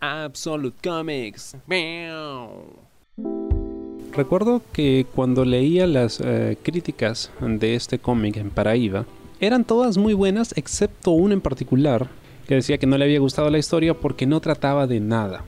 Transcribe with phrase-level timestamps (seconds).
[0.00, 1.56] Absolute Comics.
[4.12, 9.06] Recuerdo que cuando leía las eh, críticas de este cómic en Paraíba,
[9.40, 12.08] eran todas muy buenas excepto una en particular
[12.46, 15.44] que decía que no le había gustado la historia porque no trataba de nada.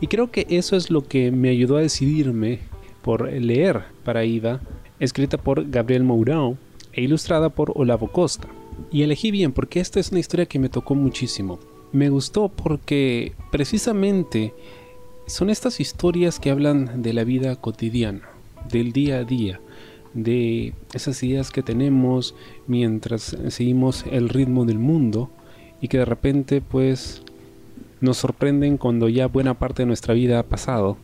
[0.00, 2.60] Y creo que eso es lo que me ayudó a decidirme
[3.02, 4.60] por leer Paraíba,
[5.00, 6.56] escrita por Gabriel Mourão
[6.92, 8.48] e ilustrada por Olavo Costa.
[8.92, 11.58] Y elegí bien porque esta es una historia que me tocó muchísimo.
[11.96, 14.52] Me gustó porque precisamente
[15.26, 18.28] son estas historias que hablan de la vida cotidiana,
[18.70, 19.60] del día a día,
[20.12, 22.34] de esas ideas que tenemos
[22.66, 25.30] mientras seguimos el ritmo del mundo
[25.80, 27.22] y que de repente pues
[28.02, 30.98] nos sorprenden cuando ya buena parte de nuestra vida ha pasado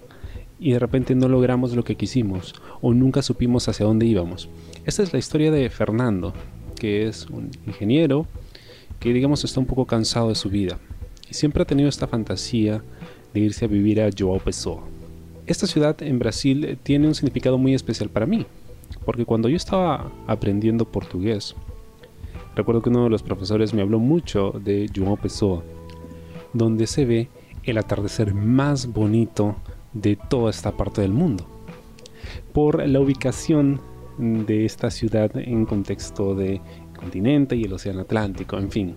[0.60, 4.50] y de repente no logramos lo que quisimos o nunca supimos hacia dónde íbamos.
[4.84, 6.34] Esta es la historia de Fernando,
[6.76, 8.26] que es un ingeniero
[9.02, 10.78] que digamos está un poco cansado de su vida
[11.28, 12.84] y siempre ha tenido esta fantasía
[13.34, 14.84] de irse a vivir a João Pessoa.
[15.44, 18.46] Esta ciudad en Brasil tiene un significado muy especial para mí,
[19.04, 21.56] porque cuando yo estaba aprendiendo portugués,
[22.54, 25.64] recuerdo que uno de los profesores me habló mucho de João Pessoa,
[26.52, 27.28] donde se ve
[27.64, 29.56] el atardecer más bonito
[29.94, 31.44] de toda esta parte del mundo.
[32.52, 33.80] Por la ubicación
[34.18, 36.60] de esta ciudad en contexto de
[37.02, 38.94] continente y el océano Atlántico, en fin.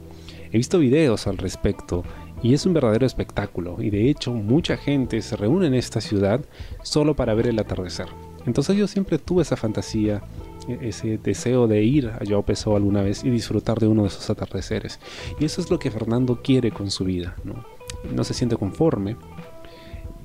[0.52, 2.04] He visto videos al respecto
[2.42, 6.40] y es un verdadero espectáculo y de hecho mucha gente se reúne en esta ciudad
[6.84, 8.08] solo para ver el atardecer.
[8.46, 10.22] Entonces yo siempre tuve esa fantasía,
[10.68, 14.10] e-, ese deseo de ir a Joao Pessoa alguna vez y disfrutar de uno de
[14.10, 15.00] esos atardeceres.
[15.40, 17.36] Y eso es lo que Fernando quiere con su vida.
[17.44, 17.66] No,
[18.14, 19.18] no se siente conforme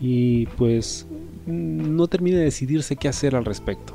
[0.01, 1.07] y pues
[1.47, 3.95] no termina de decidirse qué hacer al respecto.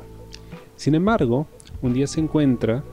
[0.76, 1.46] Sin embargo,
[1.82, 2.84] un día se encuentra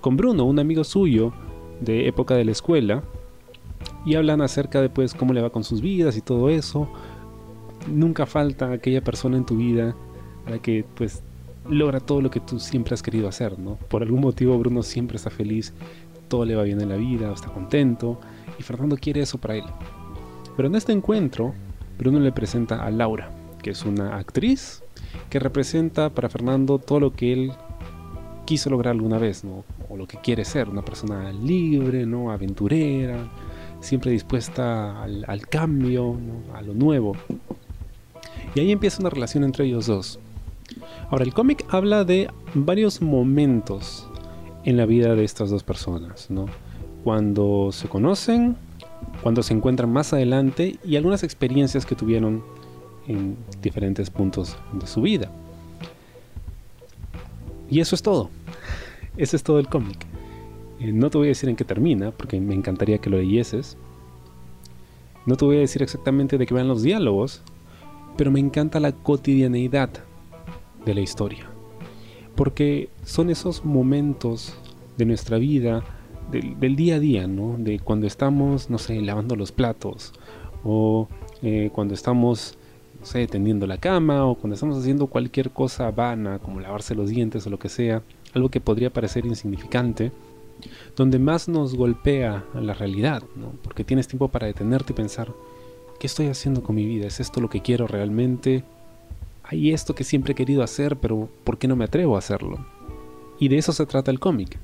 [0.00, 1.32] con Bruno, un amigo suyo
[1.80, 3.02] de época de la escuela,
[4.04, 6.88] y hablan acerca de pues cómo le va con sus vidas y todo eso.
[7.86, 9.94] Nunca falta aquella persona en tu vida
[10.46, 11.22] a la que pues
[11.68, 13.76] logra todo lo que tú siempre has querido hacer, ¿no?
[13.88, 15.74] Por algún motivo Bruno siempre está feliz,
[16.28, 18.18] todo le va bien en la vida, está contento
[18.58, 19.64] y Fernando quiere eso para él.
[20.56, 21.54] Pero en este encuentro,
[21.98, 23.30] Bruno le presenta a Laura,
[23.62, 24.82] que es una actriz
[25.30, 27.52] que representa para Fernando todo lo que él
[28.48, 29.62] quiso lograr alguna vez, ¿no?
[29.90, 32.30] O lo que quiere ser, una persona libre, ¿no?
[32.30, 33.28] Aventurera,
[33.78, 36.16] siempre dispuesta al, cambio,
[36.54, 37.14] a lo nuevo.
[38.54, 40.18] Y ahí empieza una relación entre ellos dos.
[41.10, 44.08] Ahora, el cómic habla de varios momentos
[44.64, 46.46] en la vida de estas dos personas, ¿no?
[47.04, 48.56] Cuando se conocen,
[49.22, 52.42] cuando se encuentran más adelante y algunas experiencias que tuvieron
[53.08, 55.30] en diferentes puntos de su vida.
[57.68, 58.30] Y eso es todo.
[59.18, 60.06] Ese es todo el cómic.
[60.78, 63.76] Eh, no te voy a decir en qué termina, porque me encantaría que lo leyeses.
[65.26, 67.42] No te voy a decir exactamente de qué van los diálogos,
[68.16, 69.90] pero me encanta la cotidianeidad
[70.86, 71.50] de la historia.
[72.36, 74.54] Porque son esos momentos
[74.96, 75.82] de nuestra vida,
[76.30, 77.56] del, día a día, ¿no?
[77.58, 80.12] De cuando estamos, no sé, lavando los platos,
[80.62, 81.08] o
[81.42, 82.56] eh, cuando estamos,
[83.00, 87.10] no sé, tendiendo la cama, o cuando estamos haciendo cualquier cosa vana, como lavarse los
[87.10, 88.02] dientes o lo que sea,
[88.34, 90.12] algo que podría parecer insignificante,
[90.96, 93.52] donde más nos golpea la realidad, ¿no?
[93.62, 95.32] porque tienes tiempo para detenerte y pensar,
[95.98, 97.06] ¿qué estoy haciendo con mi vida?
[97.06, 98.64] ¿Es esto lo que quiero realmente?
[99.44, 102.58] Hay esto que siempre he querido hacer, pero ¿por qué no me atrevo a hacerlo?
[103.38, 104.58] Y de eso se trata el cómic.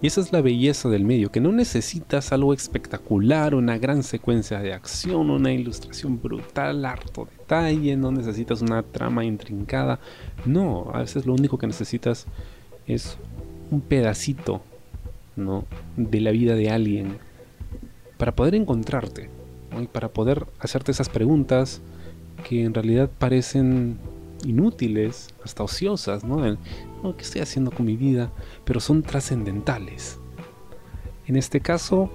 [0.00, 4.60] Y esa es la belleza del medio, que no necesitas algo espectacular, una gran secuencia
[4.60, 9.98] de acción, una ilustración brutal, harto detalle, no necesitas una trama intrincada.
[10.44, 12.26] No, a veces lo único que necesitas
[12.88, 13.18] es
[13.70, 14.62] un pedacito
[15.36, 15.64] ¿no?
[15.96, 17.18] de la vida de alguien
[18.16, 19.30] para poder encontrarte
[19.80, 21.80] y para poder hacerte esas preguntas
[22.48, 23.98] que en realidad parecen
[24.44, 26.56] inútiles, hasta ociosas, ¿no?
[27.16, 28.30] ¿Qué estoy haciendo con mi vida?
[28.64, 30.18] Pero son trascendentales.
[31.26, 32.10] En este caso,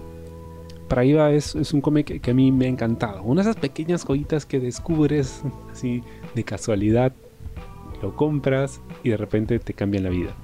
[0.88, 3.24] Praíba es, es un cómic que a mí me ha encantado.
[3.24, 5.42] Una de esas pequeñas joyitas que descubres
[5.72, 6.04] así
[6.36, 7.14] de casualidad,
[8.02, 10.36] lo compras y de repente te cambian la vida.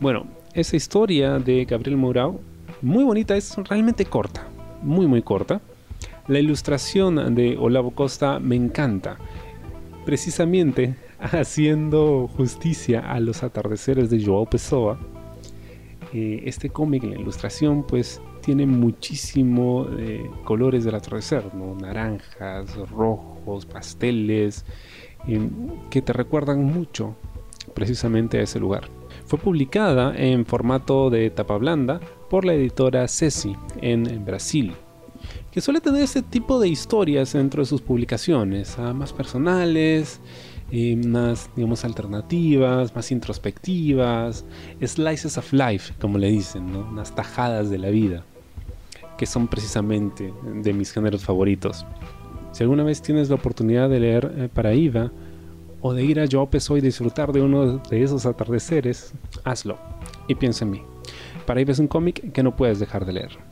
[0.00, 2.38] Bueno, esa historia de Gabriel Mourão,
[2.82, 4.46] muy bonita, es realmente corta,
[4.80, 5.60] muy muy corta.
[6.28, 9.16] La ilustración de Olavo Costa me encanta,
[10.04, 15.00] precisamente haciendo justicia a los atardeceres de Joao Pessoa.
[16.12, 24.64] Eh, este cómic, la ilustración, pues tiene muchísimo eh, colores del atardecer, naranjas, rojos, pasteles,
[25.26, 25.40] eh,
[25.90, 27.16] que te recuerdan mucho
[27.74, 28.97] precisamente a ese lugar.
[29.28, 34.72] Fue publicada en formato de tapa blanda por la editora Ceci en, Brasil,
[35.52, 40.18] que suele tener ese tipo de historias dentro de sus publicaciones, ah, más personales,
[40.72, 44.46] eh, más, digamos, alternativas, más introspectivas,
[44.82, 46.88] slices of life, como le dicen, ¿no?
[46.90, 48.24] unas tajadas de la vida,
[49.18, 51.84] que son precisamente de mis géneros favoritos.
[52.52, 55.12] Si alguna vez tienes la oportunidad de leer eh, Paraíba
[55.88, 59.14] o de ir a Joao Pessoa y disfrutar de uno de esos atardeceres,
[59.44, 59.78] hazlo
[60.26, 60.82] y piensa en mí.
[61.46, 63.47] Paraíba es un cómic que no puedes dejar de leer.